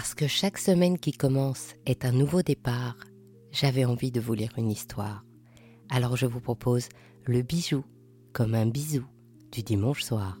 [0.00, 2.96] Parce que chaque semaine qui commence est un nouveau départ,
[3.52, 5.26] j'avais envie de vous lire une histoire.
[5.90, 6.88] Alors je vous propose
[7.26, 7.84] le bijou
[8.32, 9.04] comme un bisou
[9.52, 10.38] du dimanche soir.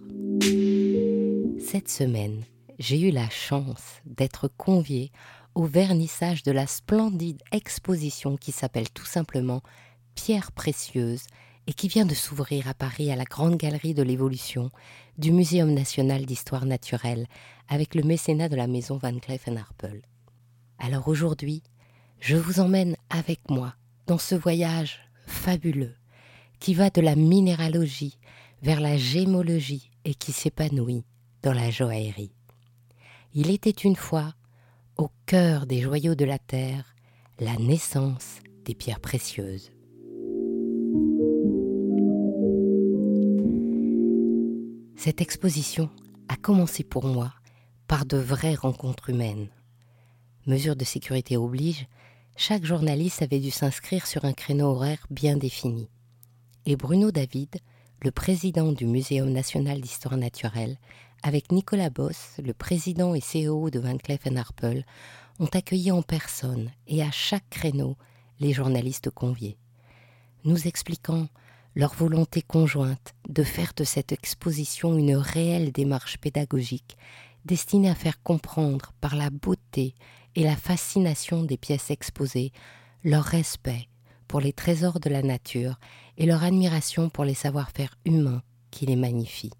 [1.60, 2.42] Cette semaine,
[2.78, 5.12] j'ai eu la chance d'être conviée
[5.54, 9.60] au vernissage de la splendide exposition qui s'appelle tout simplement
[10.14, 11.26] Pierre précieuse
[11.70, 14.72] et qui vient de s'ouvrir à Paris à la Grande Galerie de l'Évolution
[15.18, 17.28] du Muséum national d'histoire naturelle
[17.68, 20.02] avec le mécénat de la maison Van Cleef Arpels.
[20.80, 21.62] Alors aujourd'hui,
[22.18, 23.72] je vous emmène avec moi
[24.08, 25.94] dans ce voyage fabuleux
[26.58, 28.18] qui va de la minéralogie
[28.62, 31.04] vers la gémologie et qui s'épanouit
[31.42, 32.34] dans la joaillerie.
[33.32, 34.34] Il était une fois,
[34.96, 36.96] au cœur des joyaux de la terre,
[37.38, 39.70] la naissance des pierres précieuses.
[45.02, 45.88] Cette exposition
[46.28, 47.32] a commencé pour moi
[47.88, 49.48] par de vraies rencontres humaines.
[50.44, 51.86] Mesure de sécurité oblige,
[52.36, 55.88] chaque journaliste avait dû s'inscrire sur un créneau horaire bien défini.
[56.66, 57.56] Et Bruno David,
[58.02, 60.76] le président du Muséum national d'histoire naturelle,
[61.22, 64.84] avec Nicolas Boss, le président et CEO de Van Cleef Arpels,
[65.38, 67.96] ont accueilli en personne et à chaque créneau
[68.38, 69.56] les journalistes conviés,
[70.44, 71.26] nous expliquant
[71.80, 76.98] leur volonté conjointe de faire de cette exposition une réelle démarche pédagogique
[77.46, 79.94] destinée à faire comprendre par la beauté
[80.36, 82.52] et la fascination des pièces exposées
[83.02, 83.88] leur respect
[84.28, 85.80] pour les trésors de la nature
[86.18, 89.54] et leur admiration pour les savoir-faire humains qui les magnifient.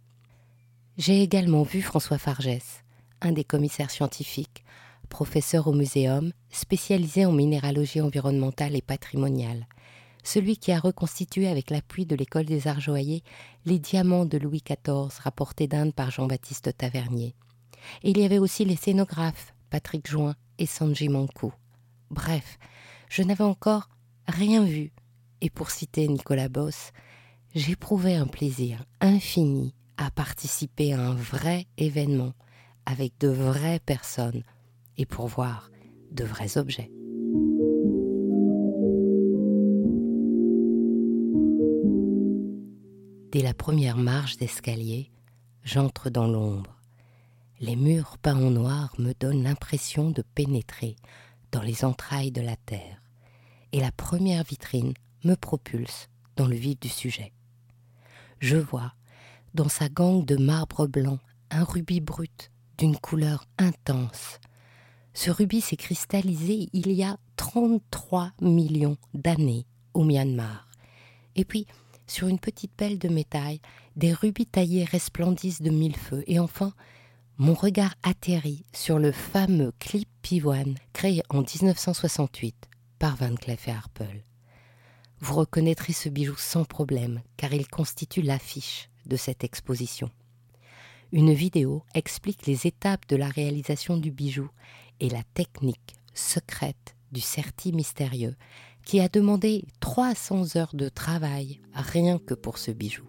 [0.98, 2.84] J'ai également vu François Fargès,
[3.22, 4.62] un des commissaires scientifiques,
[5.08, 9.66] professeur au muséum, spécialisé en minéralogie environnementale et patrimoniale,
[10.22, 13.22] celui qui a reconstitué avec l'appui de l'école des arts joailliers
[13.64, 17.34] les diamants de Louis XIV rapportés d'Inde par Jean-Baptiste Tavernier.
[18.02, 21.52] Et il y avait aussi les scénographes Patrick Join et Sanji Mankou.
[22.10, 22.58] Bref,
[23.08, 23.88] je n'avais encore
[24.26, 24.92] rien vu,
[25.40, 26.92] et pour citer Nicolas Boss,
[27.54, 32.32] j'éprouvais un plaisir infini à participer à un vrai événement
[32.86, 34.42] avec de vraies personnes
[34.96, 35.70] et pour voir
[36.10, 36.90] de vrais objets.
[43.42, 45.10] La première marche d'escalier,
[45.64, 46.76] j'entre dans l'ombre.
[47.58, 50.96] Les murs peints en noir me donnent l'impression de pénétrer
[51.50, 53.02] dans les entrailles de la terre,
[53.72, 54.92] et la première vitrine
[55.24, 57.32] me propulse dans le vif du sujet.
[58.40, 58.92] Je vois,
[59.54, 61.18] dans sa gangue de marbre blanc,
[61.50, 64.38] un rubis brut d'une couleur intense.
[65.14, 70.68] Ce rubis s'est cristallisé il y a 33 millions d'années au Myanmar.
[71.36, 71.66] Et puis,
[72.10, 73.58] sur une petite pelle de métal,
[73.96, 76.74] des rubis taillés resplendissent de mille feux, et enfin,
[77.38, 83.70] mon regard atterrit sur le fameux clip pivoine créé en 1968 par Van Cleef et
[83.70, 84.24] Arpels.
[85.20, 90.10] Vous reconnaîtrez ce bijou sans problème, car il constitue l'affiche de cette exposition.
[91.12, 94.50] Une vidéo explique les étapes de la réalisation du bijou
[94.98, 98.36] et la technique secrète du certi mystérieux
[98.90, 103.04] qui a demandé 300 heures de travail rien que pour ce bijou.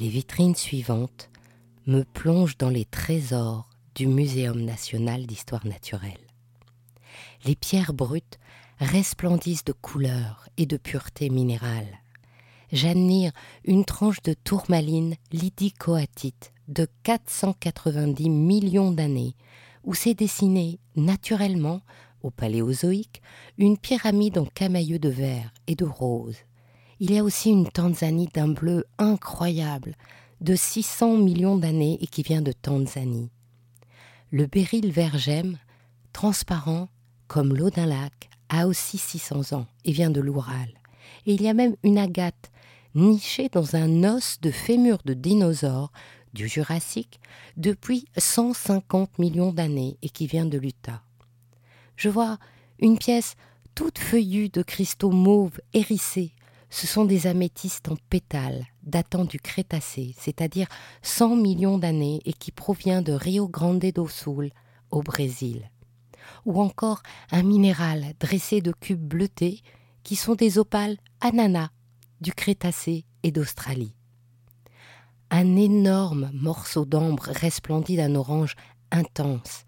[0.00, 1.30] Les vitrines suivantes
[1.86, 6.26] me plongent dans les trésors du Muséum national d'histoire naturelle.
[7.44, 8.40] Les pierres brutes
[8.80, 12.00] resplendissent de couleur et de pureté minérale.
[12.72, 13.30] J'admire
[13.64, 19.34] une tranche de tourmaline lydicoatite de 490 millions d'années,
[19.84, 21.82] où s'est dessinée naturellement,
[22.22, 23.22] au Paléozoïque,
[23.58, 26.36] une pyramide en camailleux de vert et de rose.
[27.00, 29.96] Il y a aussi une Tanzanie d'un bleu incroyable,
[30.40, 33.30] de 600 millions d'années et qui vient de Tanzanie.
[34.30, 35.58] Le béryl vergème,
[36.12, 36.88] transparent
[37.26, 40.68] comme l'eau d'un lac, a aussi 600 ans et vient de l'Oural.
[41.26, 42.50] Et il y a même une agate
[42.94, 45.92] nichée dans un os de fémur de dinosaure
[46.32, 47.20] du Jurassique
[47.56, 51.02] depuis 150 millions d'années et qui vient de l'Utah.
[51.96, 52.38] Je vois
[52.78, 53.36] une pièce
[53.74, 56.32] toute feuillue de cristaux mauves hérissés.
[56.70, 60.68] Ce sont des améthystes en pétales datant du Crétacé, c'est-à-dire
[61.02, 64.50] 100 millions d'années et qui provient de Rio Grande do Sul,
[64.90, 65.70] au Brésil.
[66.46, 69.62] Ou encore un minéral dressé de cubes bleutés
[70.02, 71.70] qui sont des opales ananas
[72.20, 73.94] du Crétacé et d'Australie.
[75.30, 78.56] Un énorme morceau d'ambre resplendit d'un orange
[78.90, 79.64] intense.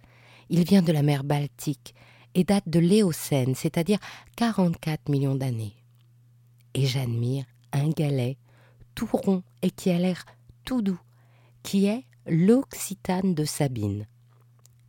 [0.51, 1.95] Il vient de la mer Baltique
[2.35, 3.99] et date de l'Éocène, c'est-à-dire
[4.37, 5.77] 44 millions d'années.
[6.75, 8.39] Et j'admire un galet
[8.95, 10.25] tout rond et qui a l'air
[10.65, 11.01] tout doux,
[11.63, 14.07] qui est l'Occitane de Sabine.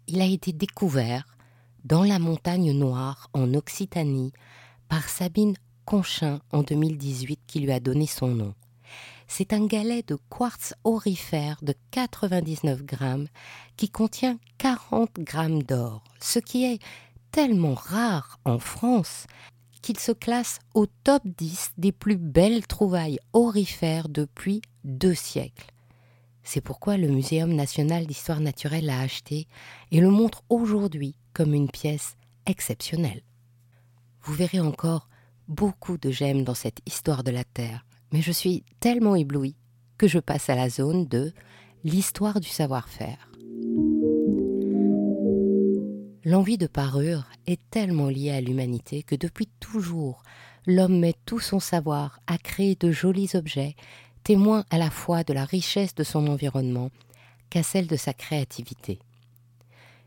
[0.07, 1.37] Il a été découvert
[1.85, 4.33] dans la montagne noire en Occitanie
[4.87, 5.55] par Sabine
[5.85, 8.53] Conchin en 2018 qui lui a donné son nom.
[9.27, 13.27] C'est un galet de quartz aurifère de 99 grammes
[13.77, 16.79] qui contient 40 grammes d'or, ce qui est
[17.31, 19.25] tellement rare en France
[19.81, 25.71] qu'il se classe au top 10 des plus belles trouvailles aurifères depuis deux siècles.
[26.43, 29.47] C'est pourquoi le Muséum national d'histoire naturelle l'a acheté
[29.91, 32.15] et le montre aujourd'hui comme une pièce
[32.45, 33.23] exceptionnelle.
[34.21, 35.09] Vous verrez encore
[35.47, 39.55] beaucoup de gemmes dans cette histoire de la Terre, mais je suis tellement éblouie
[39.97, 41.33] que je passe à la zone de
[41.83, 43.29] l'histoire du savoir-faire.
[46.23, 50.23] L'envie de parure est tellement liée à l'humanité que depuis toujours,
[50.65, 53.75] l'homme met tout son savoir à créer de jolis objets,
[54.23, 56.91] témoins à la fois de la richesse de son environnement
[57.49, 58.99] qu'à celle de sa créativité.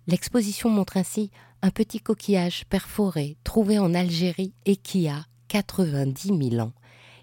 [0.06, 1.30] L'exposition montre ainsi
[1.60, 6.72] un petit coquillage perforé trouvé en Algérie et qui a 90 000 ans.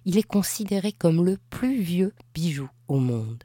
[0.05, 3.43] Il est considéré comme le plus vieux bijou au monde.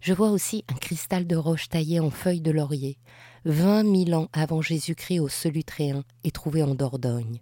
[0.00, 2.98] Je vois aussi un cristal de roche taillé en feuilles de laurier,
[3.44, 7.40] vingt mille ans avant Jésus-Christ au Solutréen et trouvé en Dordogne.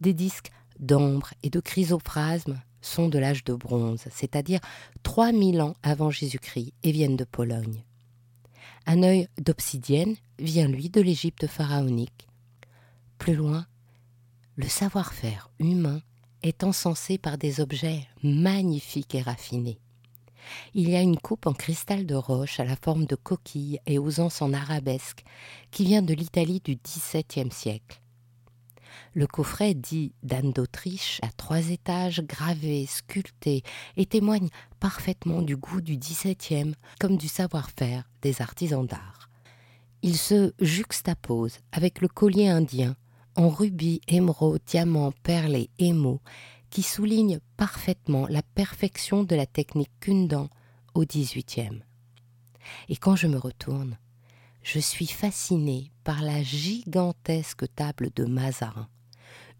[0.00, 4.60] Des disques d'ambre et de chrysoprasme sont de l'âge de bronze, c'est-à-dire
[5.02, 7.84] trois mille ans avant Jésus-Christ et viennent de Pologne.
[8.86, 12.28] Un œil d'obsidienne vient lui de l'Égypte pharaonique.
[13.18, 13.66] Plus loin,
[14.56, 16.00] le savoir-faire humain
[16.42, 19.78] est encensé par des objets magnifiques et raffinés.
[20.74, 23.98] Il y a une coupe en cristal de roche à la forme de coquille et
[23.98, 25.24] aux anses en arabesque
[25.70, 28.00] qui vient de l'Italie du XVIIe siècle.
[29.14, 33.62] Le coffret dit d'Anne d'Autriche à trois étages gravé, sculpté
[33.96, 34.48] et témoigne
[34.80, 39.28] parfaitement du goût du XVIIe comme du savoir-faire des artisans d'art.
[40.02, 42.96] Il se juxtapose avec le collier indien
[43.38, 46.20] en rubis, émeraude, diamants, perles et émaux
[46.70, 50.48] qui souligne parfaitement la perfection de la technique Kundan
[50.94, 51.84] au XVIIIe.
[52.88, 53.96] Et quand je me retourne,
[54.62, 58.88] je suis fasciné par la gigantesque table de Mazarin,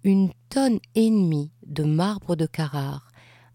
[0.03, 3.09] une tonne et demie de marbre de Carrare,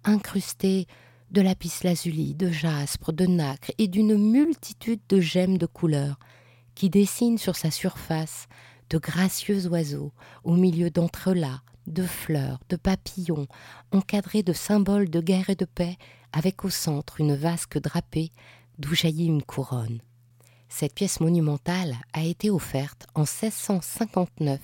[0.05, 0.87] incrustée
[1.31, 6.17] de lapis lazuli, de jaspe, de nacre et d'une multitude de gemmes de couleurs
[6.75, 8.47] qui dessinent sur sa surface
[8.89, 10.11] de gracieux oiseaux
[10.43, 13.47] au milieu d'entrelacs, de fleurs, de papillons,
[13.91, 15.97] encadrés de symboles de guerre et de paix,
[16.31, 18.31] avec au centre une vasque drapée
[18.79, 20.01] d'où jaillit une couronne.
[20.69, 24.59] Cette pièce monumentale a été offerte en 1659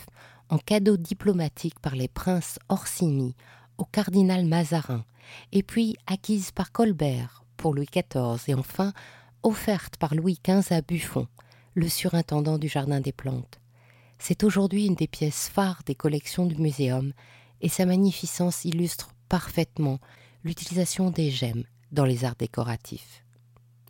[0.49, 3.35] en cadeau diplomatique par les princes Orsini
[3.77, 5.05] au cardinal Mazarin,
[5.51, 8.93] et puis acquise par Colbert pour Louis XIV et enfin
[9.43, 11.27] offerte par Louis XV à Buffon,
[11.75, 13.59] le surintendant du Jardin des Plantes.
[14.19, 17.13] C'est aujourd'hui une des pièces phares des collections du muséum
[17.61, 19.99] et sa magnificence illustre parfaitement
[20.43, 23.23] l'utilisation des gemmes dans les arts décoratifs.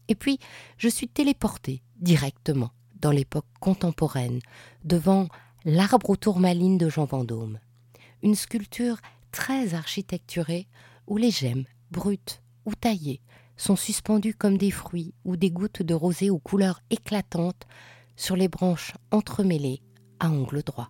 [0.07, 0.39] Et puis,
[0.77, 2.71] je suis téléportée directement
[3.01, 4.39] dans l'époque contemporaine
[4.83, 5.27] devant
[5.65, 7.59] l'arbre aux tourmalines de Jean Vendôme,
[8.21, 8.97] une sculpture
[9.31, 10.67] très architecturée
[11.07, 13.21] où les gemmes, brutes ou taillées,
[13.57, 17.67] sont suspendues comme des fruits ou des gouttes de rosée aux couleurs éclatantes
[18.15, 19.81] sur les branches entremêlées
[20.19, 20.89] à angle droit.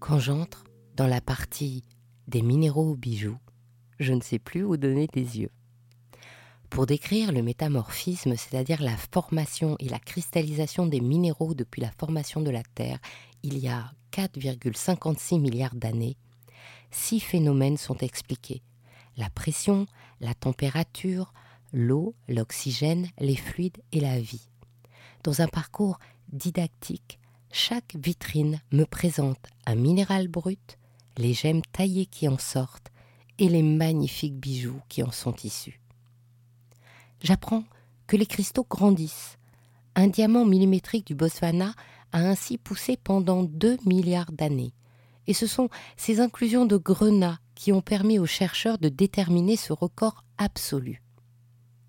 [0.00, 0.64] Quand j'entre
[0.96, 1.82] dans la partie
[2.28, 3.38] des minéraux ou bijoux,
[3.98, 5.50] je ne sais plus où donner des yeux.
[6.70, 12.40] Pour décrire le métamorphisme, c'est-à-dire la formation et la cristallisation des minéraux depuis la formation
[12.40, 12.98] de la Terre,
[13.42, 16.16] il y a 4,56 milliards d'années,
[16.90, 18.62] six phénomènes sont expliqués.
[19.16, 19.86] La pression,
[20.20, 21.32] la température,
[21.74, 24.48] l'eau, l'oxygène, les fluides et la vie.
[25.24, 25.98] Dans un parcours
[26.32, 27.18] didactique,
[27.50, 30.78] chaque vitrine me présente un minéral brut,
[31.18, 32.92] les gemmes taillées qui en sortent
[33.38, 35.80] et les magnifiques bijoux qui en sont issus.
[37.20, 37.64] J'apprends
[38.06, 39.38] que les cristaux grandissent.
[39.96, 41.74] Un diamant millimétrique du Botswana
[42.12, 44.74] a ainsi poussé pendant deux milliards d'années.
[45.26, 49.72] Et ce sont ces inclusions de grenats qui ont permis aux chercheurs de déterminer ce
[49.72, 51.03] record absolu.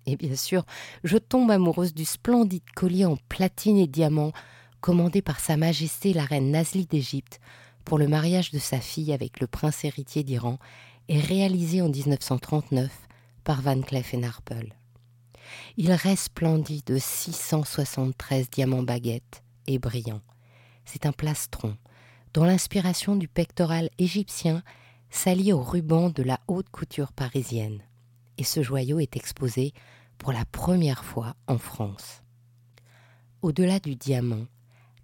[0.06, 0.64] Et bien sûr,
[1.04, 4.32] je tombe amoureuse du splendide collier en platine et diamant
[4.80, 7.40] commandé par Sa Majesté la reine Nazli d'Égypte
[7.84, 10.58] pour le mariage de sa fille avec le prince héritier d'Iran
[11.08, 12.90] et réalisé en 1939
[13.44, 14.74] par Van Cleef Arpels.
[15.76, 20.22] Il resplendit de 673 diamants baguettes et brillants.
[20.84, 21.76] C'est un plastron
[22.34, 24.62] dont l'inspiration du pectoral égyptien
[25.10, 27.85] s'allie au ruban de la haute couture parisienne.
[28.38, 29.72] Et ce joyau est exposé
[30.18, 32.22] pour la première fois en France.
[33.42, 34.46] Au-delà du diamant,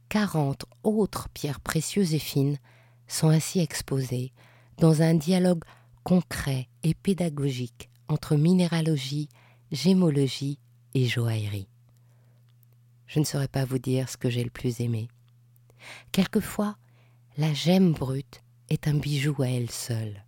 [0.08, 2.58] 40 autres pierres précieuses et fines
[3.06, 4.32] sont ainsi exposées
[4.78, 5.64] dans un dialogue
[6.02, 9.28] concret et pédagogique entre minéralogie,
[9.70, 10.58] gémologie
[10.94, 11.68] et joaillerie.
[13.06, 15.08] Je ne saurais pas vous dire ce que j'ai le plus aimé.
[16.12, 16.76] Quelquefois,
[17.36, 20.24] la gemme brute est un bijou à elle seule,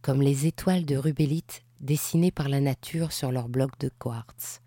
[0.00, 4.60] comme les étoiles de rubélite dessinées par la nature sur leurs blocs de quartz,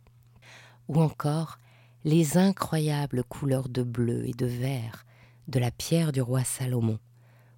[0.88, 1.60] ou encore
[2.04, 5.06] les incroyables couleurs de bleu et de vert
[5.48, 7.00] de la pierre du roi Salomon,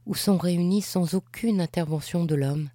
[0.05, 2.69] où sont réunis sans aucune intervention de l'homme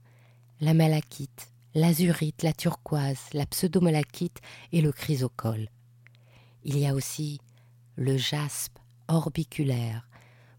[0.60, 5.68] la malachite, l'azurite, la turquoise, la pseudomalachite et le chrysocole.
[6.64, 7.40] Il y a aussi
[7.96, 10.08] le jaspe orbiculaire,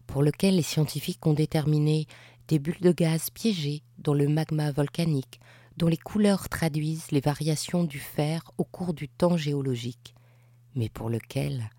[0.06, 2.06] pour lequel les scientifiques ont déterminé
[2.48, 5.40] des bulles de gaz piégées dans le magma volcanique,
[5.76, 10.14] dont les couleurs traduisent les variations du fer au cours du temps géologique,
[10.74, 11.70] mais pour lequel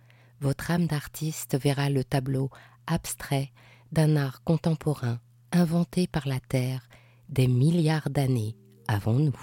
[0.42, 2.50] votre âme d'artiste verra le tableau
[2.88, 3.52] abstrait
[3.92, 5.20] d'un art contemporain
[5.52, 6.88] inventé par la Terre
[7.30, 8.56] des milliards d'années
[8.88, 9.38] avant nous.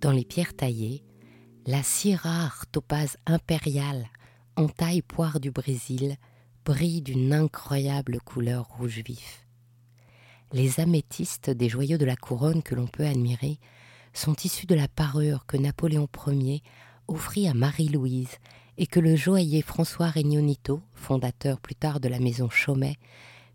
[0.00, 1.04] Dans les pierres taillées,
[1.66, 4.08] la si rare topaze impériale
[4.56, 6.16] en taille poire du Brésil
[6.64, 9.46] brille d'une incroyable couleur rouge vif.
[10.52, 13.58] Les améthystes des joyaux de la couronne que l'on peut admirer
[14.12, 16.62] sont issus de la parure que Napoléon Ier
[17.08, 18.38] offrit à Marie-Louise
[18.78, 22.96] et que le joaillier François Régnonito, fondateur plus tard de la maison Chaumet,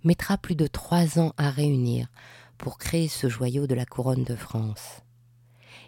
[0.03, 2.07] mettra plus de trois ans à réunir
[2.57, 5.01] pour créer ce joyau de la couronne de France.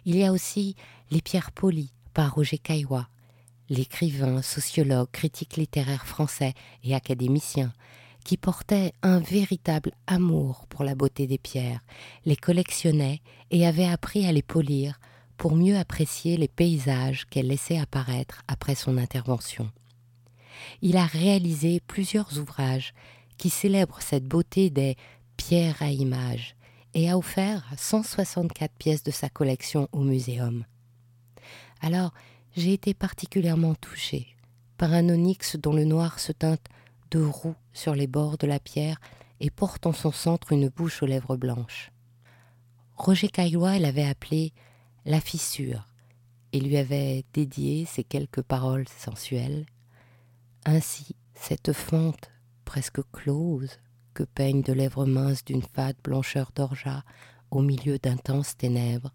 [0.04, 0.76] Il y a aussi
[1.10, 3.08] les pierres polies par Roger Caillois,
[3.68, 7.72] l'écrivain, sociologue, critique littéraire français et académicien,
[8.24, 11.80] qui portait un véritable amour pour la beauté des pierres,
[12.24, 13.20] les collectionnait
[13.50, 15.00] et avait appris à les polir
[15.36, 19.70] pour mieux apprécier les paysages qu'elle laissait apparaître après son intervention.
[20.82, 22.92] Il a réalisé plusieurs ouvrages
[23.36, 24.96] qui célèbrent cette beauté des
[25.36, 26.56] pierres à images
[26.94, 30.64] et a offert 164 pièces de sa collection au muséum.
[31.80, 32.12] Alors,
[32.58, 34.36] j'ai été particulièrement touchée
[34.78, 36.66] par un onyx dont le noir se teinte
[37.12, 39.00] de roux sur les bords de la pierre
[39.38, 41.92] et porte en son centre une bouche aux lèvres blanches.
[42.96, 44.52] Roger Caillois l'avait appelé
[45.04, 45.86] la fissure
[46.52, 49.66] et lui avait dédié ces quelques paroles sensuelles.
[50.64, 52.30] Ainsi, cette fente
[52.64, 53.78] presque close
[54.14, 57.04] que peignent de lèvres minces d'une fade blancheur d'orgeat
[57.52, 59.12] au milieu d'intenses ténèbres,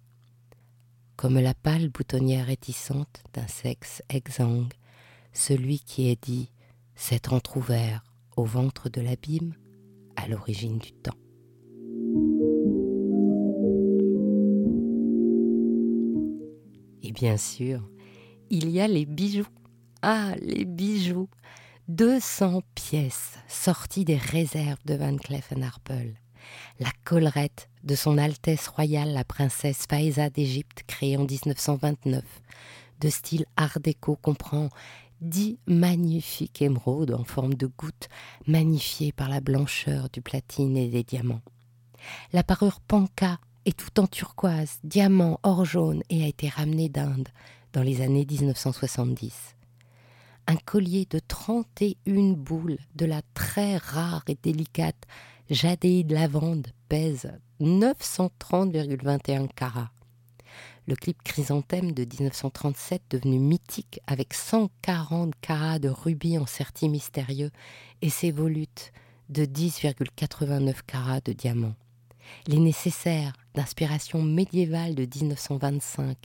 [1.16, 4.74] comme la pâle boutonnière réticente d'un sexe exsangue,
[5.32, 6.52] celui qui est dit
[6.96, 8.04] s'être entr'ouvert
[8.36, 9.54] au ventre de l'abîme
[10.16, 11.18] à l'origine du temps.
[17.14, 17.82] bien sûr,
[18.50, 19.48] il y a les bijoux.
[20.02, 21.30] Ah, les bijoux
[21.88, 26.16] 200 pièces sorties des réserves de Van Cleef Arpels.
[26.80, 32.24] La collerette de son Altesse royale la princesse Faïza d'Égypte, créée en 1929,
[33.02, 34.70] de style art déco, comprend
[35.22, 38.10] dix magnifiques émeraudes en forme de gouttes,
[38.48, 41.42] magnifiées par la blancheur du platine et des diamants.
[42.32, 47.30] La parure panka est tout en turquoise, diamant, or jaune et a été ramené d'Inde
[47.74, 49.56] dans les années 1970.
[50.48, 55.08] Un collier de 31 boules de la très rare et délicate
[55.50, 57.32] jadéide lavande pèse
[57.66, 59.92] 930,21 carats.
[60.88, 67.52] Le clip Chrysanthème de 1937, devenu mythique avec 140 carats de rubis en certi mystérieux
[68.02, 68.92] et ses volutes
[69.30, 71.76] de 10,89 carats de diamants
[72.48, 76.18] les nécessaires d'inspiration médiévale de 1925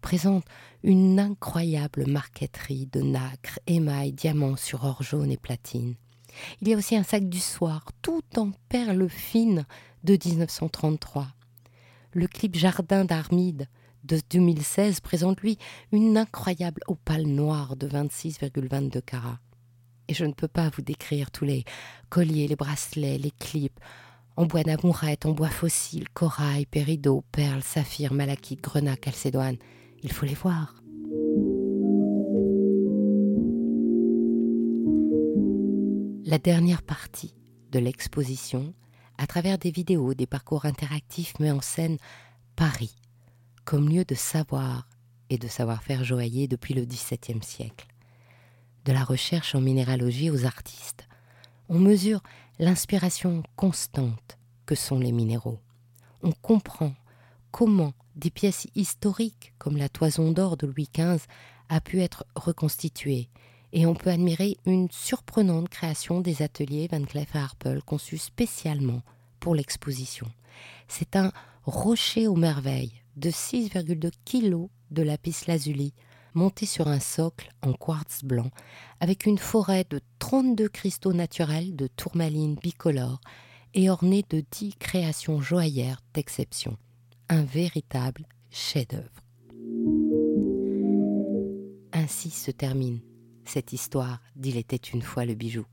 [0.00, 0.46] présentent
[0.82, 5.94] une incroyable marqueterie de nacre, émail, diamants sur or jaune et platine.
[6.60, 9.66] Il y a aussi un sac du soir, tout en perles fines
[10.04, 11.26] de 1933.
[12.12, 13.68] Le clip Jardin d'Armide
[14.04, 15.58] de 2016 présente lui
[15.92, 19.40] une incroyable opale noire de 26,22 carats.
[20.08, 21.64] Et je ne peux pas vous décrire tous les
[22.10, 23.80] colliers, les bracelets, les clips,
[24.36, 29.56] en bois d'amourette, en bois fossile, corail, péridot, perles, saphir, malachite, grenat, calcédoine.
[30.02, 30.74] Il faut les voir.
[36.26, 37.34] La dernière partie
[37.70, 38.74] de l'exposition,
[39.18, 41.98] à travers des vidéos, des parcours interactifs, met en scène
[42.56, 42.94] Paris
[43.64, 44.86] comme lieu de savoir
[45.30, 47.86] et de savoir-faire joaillier depuis le XVIIe siècle.
[48.84, 51.08] De la recherche en minéralogie aux artistes,
[51.68, 52.22] on mesure
[52.58, 55.60] l'inspiration constante que sont les minéraux.
[56.22, 56.94] On comprend
[57.50, 61.26] comment des pièces historiques comme la toison d'or de Louis XV
[61.68, 63.30] a pu être reconstituées
[63.74, 69.02] et on peut admirer une surprenante création des ateliers Van Cleef Arpels conçus spécialement
[69.40, 70.28] pour l'exposition.
[70.86, 71.32] C'est un
[71.64, 75.92] rocher aux merveilles de 6,2 kg de lapis lazuli
[76.34, 78.50] monté sur un socle en quartz blanc
[79.00, 83.20] avec une forêt de 32 cristaux naturels de tourmaline bicolore
[83.74, 86.76] et orné de 10 créations joaillères d'exception.
[87.28, 89.10] Un véritable chef-d'œuvre.
[91.92, 93.00] Ainsi se termine
[93.48, 95.64] cette histoire d'Il était une fois le bijou.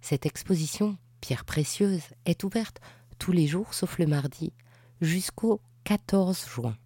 [0.00, 2.80] Cette exposition, pierre précieuse, est ouverte
[3.18, 4.52] tous les jours sauf le mardi
[5.00, 6.76] jusqu'au 14 juin.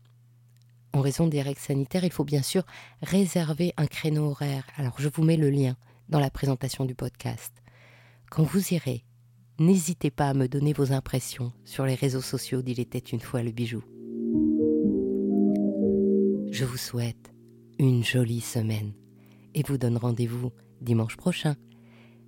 [0.95, 2.65] En raison des règles sanitaires, il faut bien sûr
[3.01, 4.65] réserver un créneau horaire.
[4.77, 5.77] Alors je vous mets le lien
[6.09, 7.53] dans la présentation du podcast.
[8.31, 9.05] Quand vous irez,
[9.59, 13.43] n'hésitez pas à me donner vos impressions sur les réseaux sociaux d'Il était une fois
[13.43, 13.83] le bijou.
[16.51, 17.33] Je vous souhaite
[17.79, 18.93] une jolie semaine
[19.55, 21.57] et vous donne rendez-vous dimanche prochain.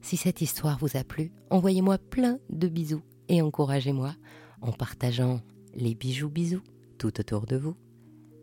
[0.01, 4.15] Si cette histoire vous a plu, envoyez-moi plein de bisous et encouragez-moi
[4.61, 5.41] en partageant
[5.75, 6.63] les bijoux bisous
[6.99, 7.75] tout autour de vous.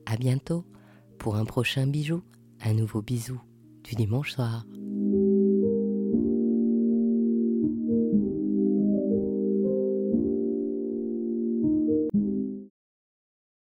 [0.05, 0.65] À bientôt
[1.17, 2.23] pour un prochain bijou,
[2.61, 3.39] un nouveau bisou
[3.83, 4.65] du dimanche soir.